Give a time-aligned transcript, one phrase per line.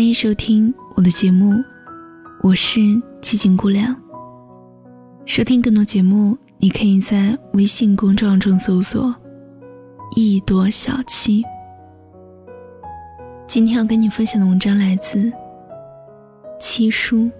[0.00, 1.62] 欢迎收听我的节目，
[2.40, 2.80] 我是
[3.20, 3.94] 寂静姑娘。
[5.26, 9.14] 收听更多节目，你可以在微信公众号中搜索
[10.16, 11.44] “一朵小七”。
[13.46, 15.30] 今天要跟你分享的文章来自
[16.58, 17.30] 七叔。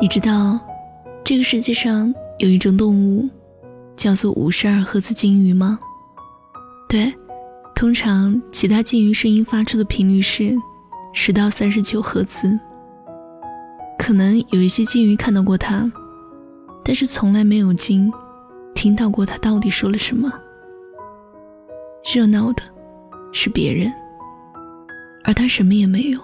[0.00, 0.58] 你知道
[1.22, 2.12] 这个世界上？
[2.38, 3.28] 有一种动物，
[4.00, 5.78] 叫做五十二赫兹鲸鱼吗？
[6.88, 7.14] 对，
[7.74, 10.56] 通常其他鲸鱼声音发出的频率是
[11.12, 12.58] 十到三十九赫兹。
[13.98, 15.92] 可能有一些鲸鱼看到过它，
[16.82, 18.10] 但是从来没有鲸
[18.74, 20.32] 听到过它到底说了什么。
[22.14, 22.62] 热闹的
[23.34, 23.92] 是别人，
[25.24, 26.18] 而它什么也没有。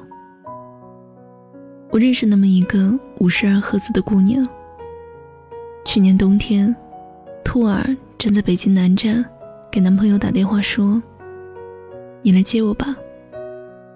[1.90, 4.48] 我认识那么一个五十二赫兹的姑娘。
[5.84, 6.74] 去年冬天，
[7.46, 7.86] 兔儿
[8.18, 9.24] 正在北京南站
[9.70, 11.00] 给男朋友打电话说
[12.20, 12.96] ：“你来接我吧，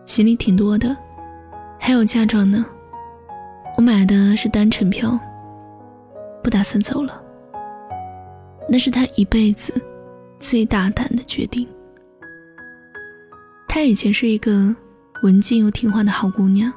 [0.06, 0.96] 行李挺多的，
[1.76, 2.64] 还有嫁妆呢。
[3.76, 5.18] 我买的是单程票，
[6.44, 7.20] 不打算走了。
[8.68, 9.74] 那是他一辈子
[10.38, 11.66] 最大胆的决定。
[13.66, 14.74] 她以前是一个
[15.24, 16.72] 文静又听话的好姑娘，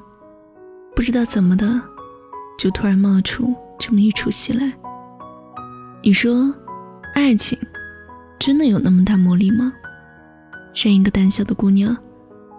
[0.95, 1.79] 不知道怎么的，
[2.57, 4.73] 就突然冒出这么一出戏来。”
[6.05, 6.53] 你说，
[7.13, 7.57] 爱情
[8.39, 9.71] 真的有那么大魔力吗？
[10.75, 11.95] 让一个胆小的姑娘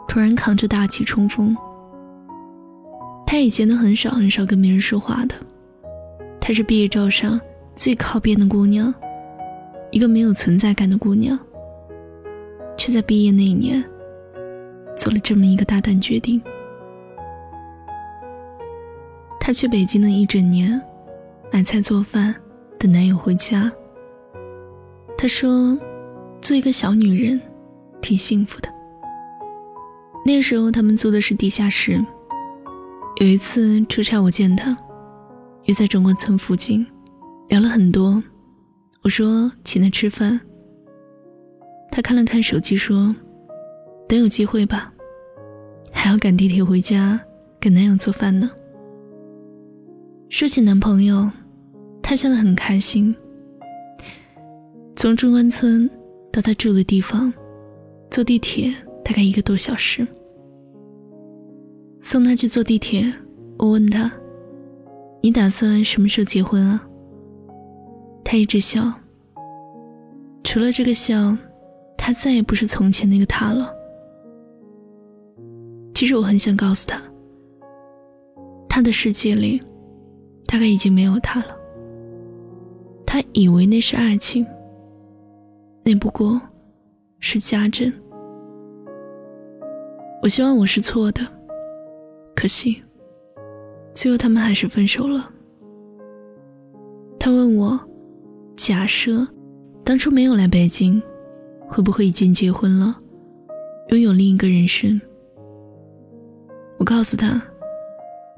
[0.08, 1.54] 突然扛着大旗冲锋。
[3.26, 5.34] 她以前都很少很少跟别人说话的，
[6.40, 7.38] 她是毕业照上
[7.74, 8.94] 最靠边的姑娘，
[9.90, 11.38] 一个没有存在感的姑娘，
[12.76, 13.84] 却在毕业那一年
[14.96, 16.40] 做了这么一个大胆决定。
[19.40, 20.80] 她去北京的一整年，
[21.52, 22.34] 买菜做饭。
[22.76, 23.72] 等男友回家，
[25.24, 25.74] 她说
[26.42, 27.40] ：“做一个小女人，
[28.02, 28.68] 挺幸福的。”
[30.22, 31.98] 那时候他们租的是地下室。
[33.22, 34.76] 有一次出差，我见他，
[35.64, 36.86] 约在中关村附近，
[37.48, 38.22] 聊了很多。
[39.00, 40.38] 我说请他吃饭，
[41.90, 43.16] 他看了看手机说
[44.06, 44.92] ：“等有机会吧，
[45.90, 47.18] 还要赶地铁回家
[47.58, 48.50] 给男友做饭呢。”
[50.28, 51.30] 说起男朋友。
[52.02, 53.16] 他笑得很开心。
[55.04, 55.86] 从中关村
[56.32, 57.30] 到他住的地方，
[58.10, 60.08] 坐地铁大概一个多小时。
[62.00, 63.12] 送他去坐地铁，
[63.58, 64.10] 我问他
[65.20, 66.82] ：“你打算什么时候结婚啊？”
[68.24, 68.90] 他一直笑。
[70.42, 71.36] 除了这个笑，
[71.98, 73.70] 他再也不是从前那个他了。
[75.94, 76.98] 其实我很想告诉他，
[78.70, 79.60] 他的世界里，
[80.46, 81.54] 大概已经没有他了。
[83.04, 84.46] 他以为那是爱情，
[85.84, 86.40] 那不过
[87.20, 87.92] 是家政。
[90.22, 91.20] 我希望我是错的，
[92.34, 92.82] 可惜，
[93.94, 95.30] 最后他们还是分手了。
[97.20, 97.78] 他问我，
[98.56, 99.26] 假设
[99.84, 101.02] 当初没有来北京，
[101.68, 102.96] 会不会已经结婚了，
[103.88, 104.98] 拥有另一个人生？
[106.78, 107.42] 我告诉他，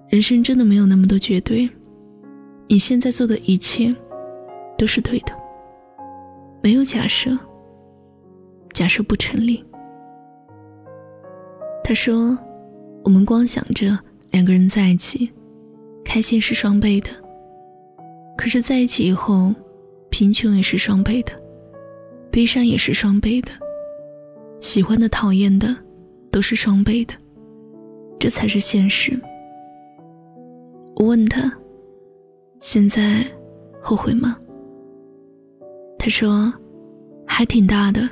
[0.09, 1.71] 人生真的没有那么多绝对，
[2.69, 3.95] 你现在做的一切。
[4.79, 5.33] 都是对的，
[6.67, 7.31] 没有假设，
[8.75, 9.65] 假设不成立。
[11.85, 12.37] 他说
[13.07, 13.97] ：“我们光想着
[14.33, 15.31] 两个人在一起，
[16.05, 17.11] 开心是双倍的。
[18.37, 19.55] 可是在一起以后，
[20.11, 21.33] 贫穷也是双倍的，
[22.33, 23.53] 悲伤也是双倍的，
[24.61, 25.69] 喜欢的、讨厌的，
[26.33, 27.15] 都是双倍的。
[28.19, 29.17] 这才是现实。”
[30.99, 31.49] 我问他
[32.59, 33.25] ：“现在
[33.81, 34.37] 后悔吗？”
[35.99, 36.53] 他说
[37.39, 38.09] ：“还挺大的，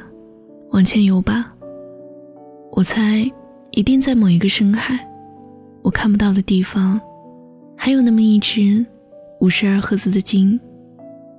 [0.73, 1.51] 往前游吧。
[2.73, 3.25] 我猜，
[3.71, 4.99] 一定在某一个深海，
[5.81, 7.01] 我看不到的地方，
[7.75, 8.85] 还有那么一只
[9.41, 10.61] 五十二赫兹的鲸，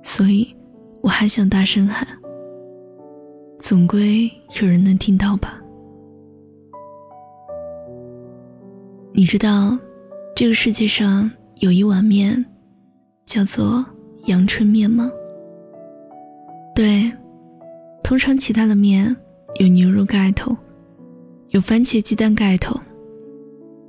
[0.02, 0.52] 所以
[1.00, 2.04] 我还想大声喊。
[3.60, 4.28] 总归
[4.60, 5.56] 有人能听到吧？
[9.12, 9.78] 你知道，
[10.34, 11.30] 这个世界上
[11.60, 12.44] 有一碗面，
[13.26, 13.86] 叫做
[14.24, 15.08] 阳春面吗？”
[16.74, 17.08] 对，
[18.06, 19.14] 通常其他的面
[19.58, 20.56] 有牛肉盖头，
[21.48, 22.80] 有番茄鸡蛋盖头，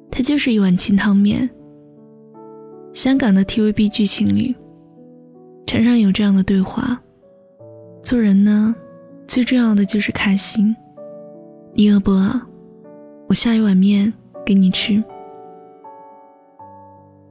[0.09, 1.47] 它就是一碗清汤面。
[2.93, 4.55] 香港的 TVB 剧情里，
[5.67, 6.99] 常常有这样的对话：
[8.01, 8.73] 做人呢，
[9.27, 10.75] 最重要的就是开心。
[11.75, 12.41] 你饿不饿？
[13.29, 14.11] 我下一碗面
[14.43, 15.01] 给你吃。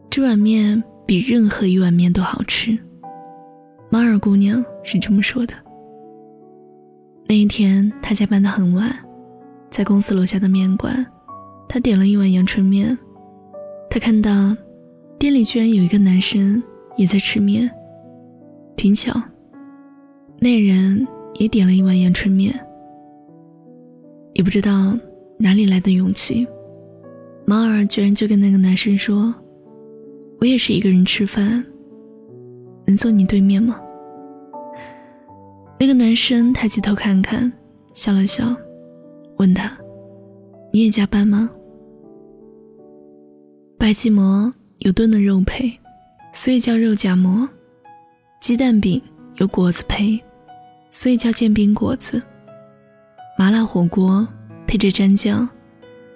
[0.09, 2.79] 这碗面比任何一碗面都好吃。
[3.91, 5.66] 马尔姑娘是这么说的。
[7.29, 8.95] 那一天，她加班的很晚，
[9.71, 11.05] 在公司楼下的面馆，
[11.69, 12.97] 她点了一碗阳春面。
[13.91, 14.57] 她看到
[15.19, 16.63] 店里居然有一个男生
[16.97, 17.71] 也在吃面，
[18.77, 19.21] 挺巧，
[20.39, 22.55] 那人也点了一碗阳春面。
[24.35, 24.97] 也不知道
[25.39, 26.47] 哪里来的勇气，
[27.45, 29.35] 马尔居然就跟那个男生说
[30.39, 31.65] ：“我也是一个人吃饭。”
[32.87, 33.81] 能坐你对面吗？
[35.79, 37.53] 那个男生抬起头看看，
[37.93, 38.55] 笑了笑，
[39.37, 39.71] 问他
[40.73, 41.51] ：“你也加班吗？”
[43.79, 45.71] 白吉馍有炖的肉配，
[46.33, 47.47] 所以叫肉夹馍；
[48.41, 49.01] 鸡蛋饼
[49.37, 50.19] 有果子配，
[50.91, 52.19] 所以叫煎饼果子；
[53.39, 54.27] 麻辣火锅
[54.67, 55.49] 配着蘸酱，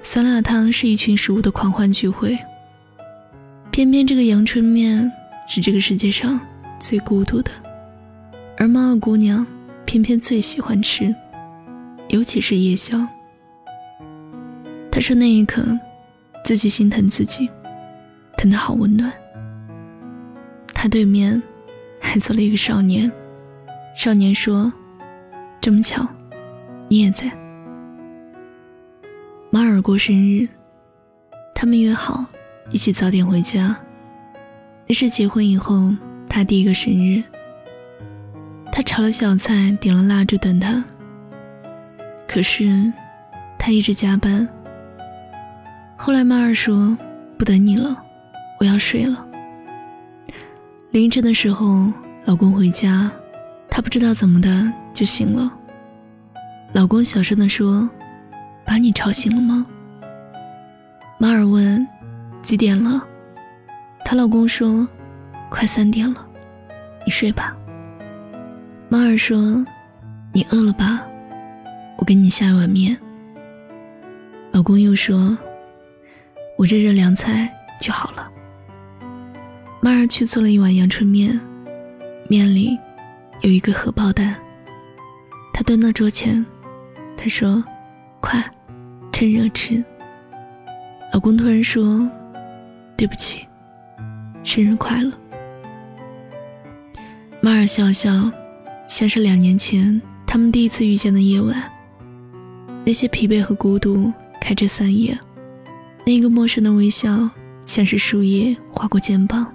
[0.02, 2.38] 酸辣汤是一群食物的狂欢聚会。
[3.70, 5.10] 偏偏这个阳春面
[5.46, 6.40] 是这个世界上。
[6.80, 7.50] 最孤独的，
[8.60, 9.46] 而猫儿姑娘
[9.86, 11.14] 偏偏最喜欢吃，
[12.08, 12.98] 尤其是夜宵。
[14.92, 15.64] 她说那一刻，
[16.44, 17.48] 自己心疼自己，
[18.36, 19.10] 疼得好温暖。
[20.74, 21.42] 她对面
[21.98, 23.10] 还坐了一个少年，
[23.96, 24.70] 少年说
[25.58, 26.06] ：“这么巧，
[26.86, 27.32] 你也在。”
[29.48, 30.46] 马尔过生日，
[31.54, 32.26] 他们约好
[32.68, 33.74] 一起早点回家。
[34.86, 35.90] 那是结婚以后。
[36.32, 37.20] 他第一个生日，
[38.72, 40.82] 他炒了小菜，点了蜡烛等他。
[42.26, 42.92] 可是，
[43.58, 44.48] 他一直加班。
[45.96, 46.96] 后来，马尔说
[47.36, 47.96] ：“不等你了，
[48.58, 49.26] 我要睡了。”
[50.90, 51.92] 凌晨的时候，
[52.24, 53.10] 老公回家，
[53.68, 55.52] 他不知道怎么的就醒了。
[56.72, 57.88] 老公小声的说
[58.64, 59.66] ：“把你吵醒了吗？”
[61.18, 61.86] 马尔问
[62.42, 63.04] ：“几点了？”
[64.04, 64.86] 她老公说。
[65.50, 66.24] 快三点了，
[67.04, 67.56] 你睡吧。
[68.92, 69.64] 马尔说
[70.34, 71.00] ：“你饿了吧？
[71.96, 72.98] 我给你下一碗面。”
[74.50, 75.38] 老公又说
[76.58, 77.48] ：“我这热凉菜
[77.80, 78.28] 就好了。”
[79.80, 81.38] 马尔去做了一碗阳春面，
[82.28, 82.76] 面里
[83.42, 84.34] 有一个荷包蛋。
[85.54, 86.44] 他端到桌前，
[87.16, 87.62] 他说
[88.18, 88.44] ：“快，
[89.12, 89.84] 趁热吃。”
[91.14, 92.10] 老公突然说
[92.98, 93.46] ：“对不起，
[94.42, 95.12] 生日快乐。”
[97.40, 98.28] 马尔笑笑，
[98.90, 101.62] 像是两年前他们第一次遇见的夜晚。
[102.84, 105.16] 那些疲惫和孤独开着三叶，
[106.04, 107.30] 那个陌生的微笑，
[107.64, 109.46] 像是树叶划过肩膀。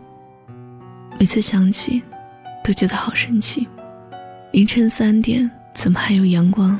[1.19, 2.01] 每次想起，
[2.63, 3.67] 都觉得好神奇。
[4.53, 6.79] 凌晨三点，怎么还有阳光？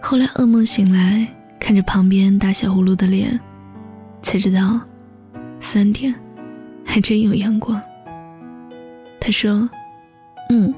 [0.00, 1.26] 后来噩梦醒来，
[1.58, 3.38] 看着旁边打小葫芦的脸，
[4.22, 4.80] 才知道，
[5.60, 6.14] 三点，
[6.84, 7.82] 还真有阳光。
[9.20, 9.68] 他说
[10.50, 10.72] ：“嗯，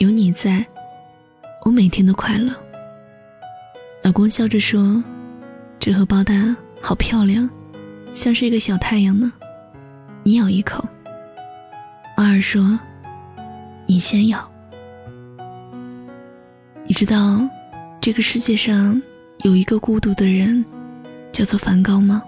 [0.00, 0.64] 有你在，
[1.62, 2.50] 我每天都快乐。”
[4.02, 5.04] 老公笑着说
[5.78, 7.48] ：“这荷包蛋好漂亮，
[8.10, 9.30] 像是一个小太阳呢。”
[10.24, 10.82] 你咬一口。
[12.16, 12.80] 马尔说
[13.84, 14.50] ：“你先咬。”
[16.86, 17.46] 你知道，
[18.00, 19.00] 这个世界上
[19.44, 20.64] 有一个孤独的人，
[21.30, 22.22] 叫做梵高吗？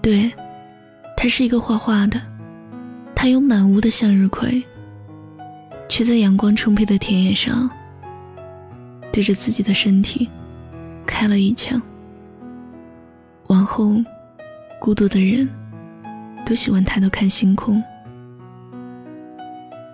[0.00, 0.32] 对，
[1.14, 2.18] 他是一个画画的。
[3.14, 4.64] 他有满屋的向日葵，
[5.92, 7.68] 却在阳光充沛的田野上，
[9.12, 10.26] 对着自己的身体
[11.04, 11.80] 开了一枪。
[13.48, 14.02] 往后，
[14.80, 15.46] 孤独的人
[16.46, 17.84] 都喜欢抬头看星空。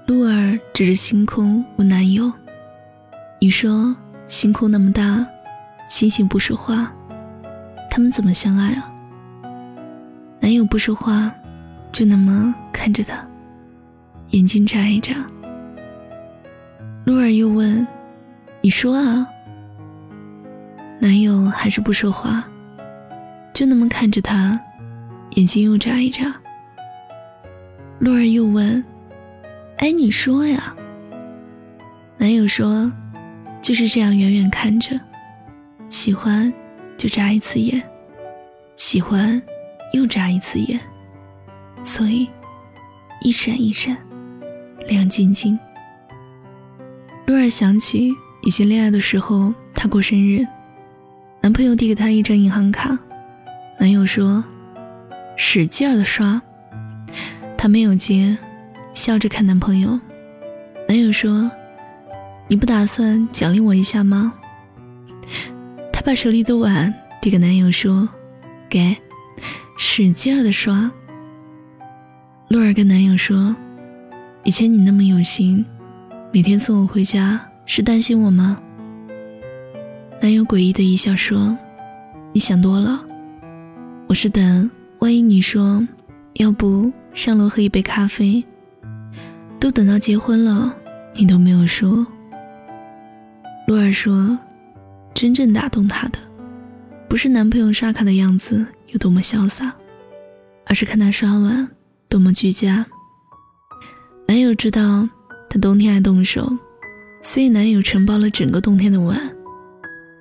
[0.07, 2.33] 露儿指着星空问男友
[3.43, 3.93] ：“你说
[4.29, 5.27] 星空那么大，
[5.89, 6.93] 星星不说话，
[7.91, 8.89] 他们怎么相爱啊？”
[10.39, 11.29] 男友不说话。
[11.91, 13.27] 就那么看着他，
[14.29, 15.27] 眼睛眨一眨。
[17.09, 17.89] 露儿又问
[18.61, 19.27] ：“你说啊？”
[21.01, 22.47] 男友还是不说话，
[23.55, 24.61] 就那么看着他，
[25.31, 26.37] 眼睛又眨一眨。
[27.99, 28.85] 露儿又问
[29.79, 30.77] ：“哎，你说呀？”
[32.19, 32.93] 男友说
[33.63, 35.01] ：“就是这样，远远看着，
[35.89, 36.53] 喜欢
[36.99, 37.83] 就眨一次眼，
[38.77, 39.41] 喜欢
[39.95, 40.79] 又眨一次眼。”
[41.83, 42.29] 所以，
[43.23, 43.97] 一闪一闪，
[44.87, 45.59] 亮晶晶。
[47.39, 50.45] 露儿想起以前恋爱的时候，她过生日，
[51.41, 52.99] 男朋友递给她一张银行卡，
[53.79, 54.43] 男友说
[55.39, 56.43] ：“使劲儿的刷。”
[57.57, 58.37] 她没有接，
[58.93, 60.01] 笑着看男朋友。
[60.89, 61.49] 男友说
[62.49, 64.33] ：“你不打算奖励我一下吗？”
[65.95, 66.93] 她把手里的碗
[67.23, 68.09] 递给男友说
[68.69, 68.97] ：“给，
[69.77, 70.91] 使劲儿的刷。”
[72.51, 73.55] 洛儿跟男友说
[74.43, 75.65] ：“以前你那么有心，
[76.31, 78.61] 每天送我回家，是担心我吗？
[80.21, 81.57] 男友诡异的一笑说
[82.35, 83.03] ：“你想多了，
[84.07, 85.83] 我是等，万一你说，
[86.35, 88.45] 要不上楼喝一杯咖啡。
[89.59, 90.71] 都等到结婚了，
[91.15, 92.07] 你都没有说。”
[93.67, 94.39] 洛儿说
[95.15, 96.19] ：“真正打动她的，
[97.09, 99.75] 不是男朋友刷卡的样子有多么潇洒，
[100.67, 101.67] 而是看他刷碗
[102.07, 102.85] 多么居家。”
[104.29, 105.09] 男友知道
[105.51, 106.47] 她冬天爱动手，
[107.23, 109.19] 所以男友承包了整个冬天的碗。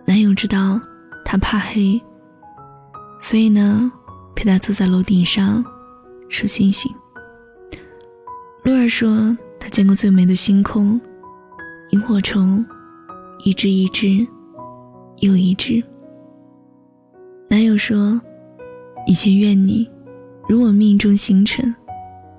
[0.05, 0.79] 男友知道
[1.25, 2.01] 她怕黑，
[3.21, 3.91] 所以呢，
[4.35, 5.63] 陪她坐在楼顶上
[6.29, 6.89] 数星星。
[8.63, 10.99] 露儿说她见过最美的星空，
[11.91, 12.65] 萤火虫，
[13.43, 14.25] 一只一只，
[15.17, 15.83] 又一只。
[17.49, 18.19] 男友说，
[19.05, 19.89] 以前愿你，
[20.47, 21.73] 如我命中星辰，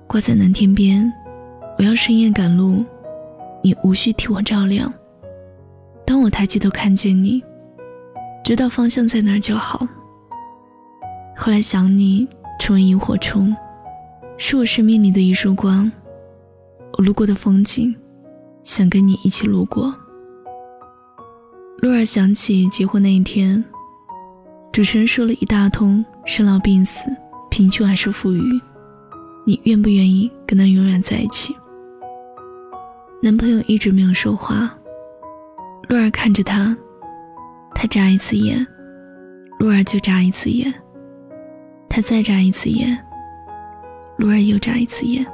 [0.07, 1.11] 挂在蓝天边。
[1.79, 2.83] 我要深夜赶路，
[3.63, 4.93] 你无需替我照亮。
[6.05, 7.41] 当我抬起头看见你，
[8.43, 9.87] 知道方向在哪儿就好。
[11.37, 12.27] 后来想你，
[12.59, 13.55] 成为萤火虫，
[14.37, 15.89] 是我生命里的一束光。
[16.97, 17.95] 我路过的风景，
[18.65, 19.95] 想跟你一起路过。
[21.77, 23.63] 洛儿想起结婚那一天，
[24.73, 27.05] 主持人说了一大通生老病死、
[27.49, 28.61] 贫穷还是富裕，
[29.45, 31.55] 你愿不愿意跟他永远在一起？
[33.21, 34.73] 男朋友一直没有说话，
[35.89, 36.75] 洛儿看着他，
[37.75, 38.65] 他眨一次眼，
[39.59, 40.73] 洛儿就眨一次眼，
[41.89, 42.97] 他再眨一次眼，
[44.15, 45.25] 洛儿又眨一次眼，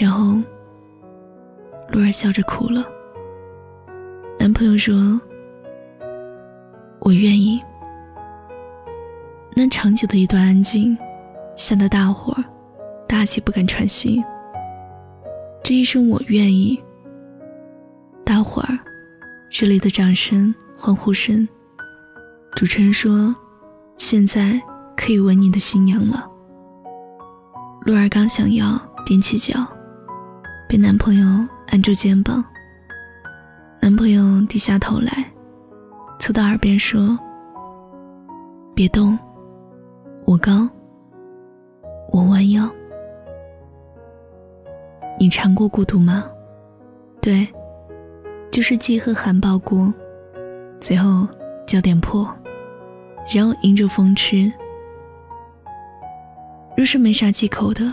[0.00, 0.40] 然后，
[1.90, 2.86] 洛儿笑着哭了。
[4.38, 5.20] 男朋友说
[7.02, 7.60] ：“我愿意。”
[9.52, 10.96] 那长久的一段安静，
[11.56, 12.44] 吓得大伙儿
[13.08, 14.22] 大气不敢喘息。
[15.68, 16.80] 这一声我愿意。
[18.24, 18.78] 大伙儿
[19.50, 21.44] 热烈的掌声、欢呼声。
[22.54, 23.34] 主持人说
[23.98, 24.62] ：“现在
[24.96, 26.24] 可以吻你的新娘了。”
[27.84, 29.66] 洛儿刚想要踮起脚，
[30.68, 31.26] 被男朋友
[31.66, 32.44] 按住肩膀。
[33.82, 35.28] 男朋友低下头来，
[36.20, 37.18] 凑到耳边说
[38.72, 39.18] ：“别动，
[40.26, 40.68] 我高，
[42.12, 42.70] 我弯腰。”
[45.18, 46.24] 你尝过孤独吗？
[47.22, 47.48] 对，
[48.50, 49.92] 就是饥和寒抱过，
[50.80, 51.26] 最后
[51.66, 52.28] 焦点破，
[53.34, 54.52] 然后迎着风吃。
[56.76, 57.92] 若是没啥忌口的，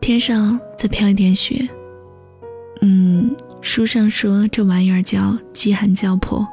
[0.00, 1.66] 天上再飘一点雪。
[2.82, 6.46] 嗯，书上说这玩意儿叫饥寒交迫，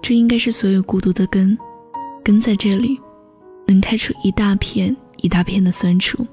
[0.00, 1.56] 这应该是所有孤独的根，
[2.24, 2.98] 根在这里，
[3.66, 6.26] 能开出一大片一大片的酸楚，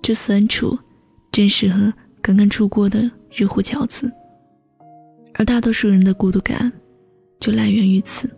[0.00, 0.78] 这酸楚。
[1.32, 4.10] 正适合刚刚出锅的热乎饺子，
[5.34, 6.70] 而大多数人的孤独感
[7.38, 8.28] 就来源于此。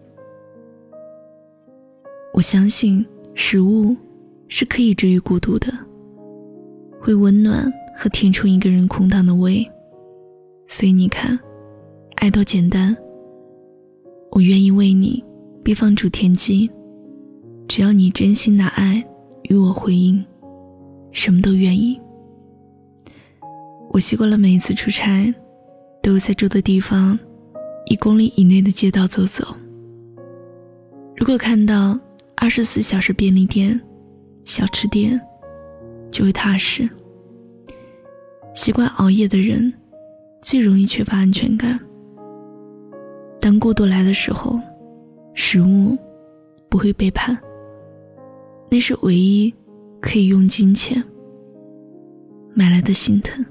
[2.34, 3.96] 我相信食物
[4.48, 5.72] 是可以治愈孤独的，
[7.00, 9.66] 会温暖和填充一个人空荡的胃。
[10.68, 11.38] 所以你看，
[12.16, 12.96] 爱多简单。
[14.30, 15.22] 我愿意为你
[15.62, 16.70] 必放逐天机，
[17.68, 19.04] 只要你真心拿爱
[19.42, 20.24] 与我回应，
[21.10, 22.00] 什么都愿意。
[23.92, 25.32] 我习惯了每一次出差，
[26.02, 27.18] 都在住的地方
[27.84, 29.54] 一公里以内的街道走走。
[31.14, 31.98] 如果看到
[32.34, 33.78] 二十四小时便利店、
[34.46, 35.20] 小吃店，
[36.10, 36.88] 就会踏实。
[38.54, 39.70] 习惯熬夜的人，
[40.40, 41.78] 最容易缺乏安全感。
[43.38, 44.58] 当孤独来的时候，
[45.34, 45.98] 食物
[46.70, 47.38] 不会背叛，
[48.70, 49.52] 那是唯一
[50.00, 51.02] 可以用金钱
[52.54, 53.44] 买来的心疼。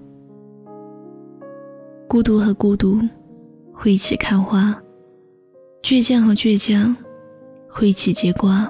[2.12, 3.00] 孤独和孤独
[3.72, 4.78] 会一起开花，
[5.82, 6.94] 倔强和倔强
[7.70, 8.70] 会一起结瓜。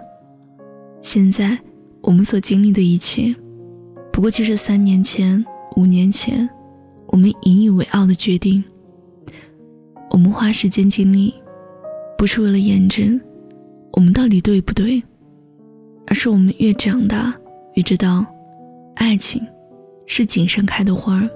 [1.02, 1.58] 现在
[2.02, 3.36] 我们所经历的一切，
[4.14, 5.44] 不过就是三年前、
[5.76, 6.48] 五年前
[7.08, 8.64] 我们引以为傲的决定。
[10.12, 11.34] 我们花时间精力，
[12.20, 13.20] 不是为了验证
[13.94, 15.02] 我们到底对不对，
[16.06, 17.34] 而是我们越长大
[17.74, 18.24] 越知道，
[18.98, 19.42] 爱情
[20.06, 21.28] 是锦上开的花儿。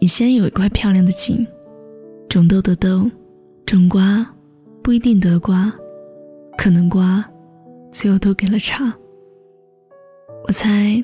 [0.00, 1.44] 你先有一块漂亮的井，
[2.28, 3.10] 种豆的豆，
[3.66, 4.24] 种瓜
[4.80, 5.72] 不一定得瓜，
[6.56, 7.24] 可能瓜
[7.90, 8.94] 最后都给了茶。
[10.46, 11.02] 我猜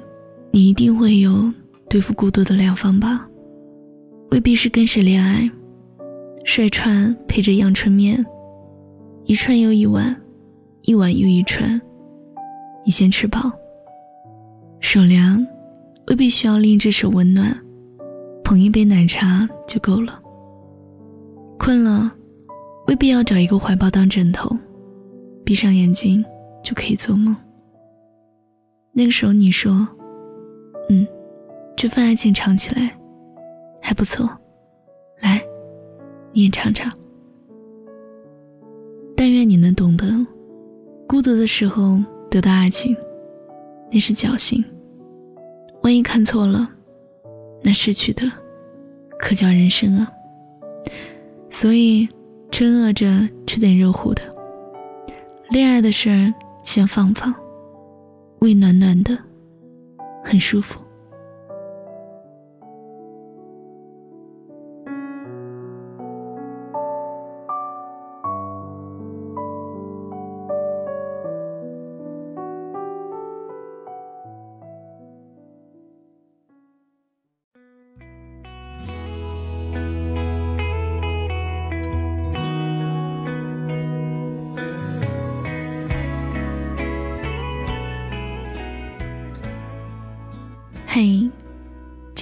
[0.52, 1.52] 你一定会有
[1.88, 3.28] 对付孤独的良方吧？
[4.30, 5.50] 未必是跟谁恋爱，
[6.44, 8.24] 涮串配着阳春面，
[9.24, 10.16] 一串又一碗，
[10.82, 11.80] 一碗又一串。
[12.84, 13.50] 你先吃饱，
[14.78, 15.44] 手凉，
[16.06, 17.56] 未必需要另一只手温暖，
[18.44, 20.20] 捧一杯奶茶就够了。
[21.58, 22.12] 困了，
[22.86, 24.54] 未必要找一个怀抱当枕头，
[25.44, 26.22] 闭上眼睛
[26.62, 27.34] 就可以做梦。
[28.92, 29.88] 那个时候你说
[30.90, 31.06] ：“嗯，
[31.74, 32.94] 这份爱情尝起来
[33.80, 34.28] 还不错，
[35.20, 35.42] 来，
[36.32, 36.92] 你也尝尝。”
[39.16, 40.06] 但愿你能懂得，
[41.08, 41.98] 孤独的时候
[42.30, 42.94] 得到爱情，
[43.90, 44.62] 那是侥幸。
[45.82, 46.68] 万一看错了，
[47.64, 48.30] 那失去的
[49.18, 50.12] 可叫人生啊！
[51.50, 52.06] 所以，
[52.50, 54.22] 真饿着吃点热乎的。
[55.48, 57.34] 恋爱的事儿先放放，
[58.40, 59.16] 胃暖暖的，
[60.22, 60.78] 很舒服。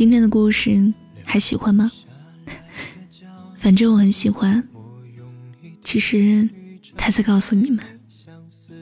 [0.03, 0.93] 今天的故事
[1.23, 1.89] 还喜欢吗？
[3.57, 4.69] 反正我很喜欢。
[5.85, 6.51] 其实
[6.97, 7.85] 他在告诉你们，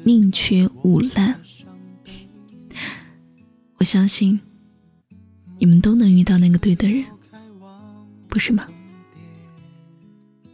[0.02, 1.38] 宁缺毋滥。
[3.76, 4.40] 我相信
[5.58, 7.04] 你们都能遇到那个对的人，
[8.26, 8.66] 不是吗？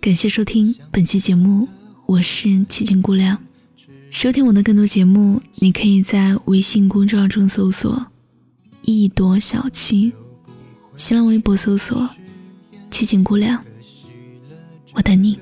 [0.01, 1.69] 感谢收听本期节目，
[2.07, 3.39] 我是寂静姑娘。
[4.11, 8.05] 收听我的更多节目，你可以在微信公众号中搜索。
[8.83, 10.13] 一朵小七，
[10.97, 12.09] 新浪微博搜索
[12.91, 13.63] “七景姑娘”，
[14.95, 15.39] 我等你。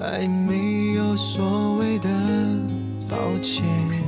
[0.00, 2.08] 爱没有所谓的
[3.08, 3.99] 抱歉。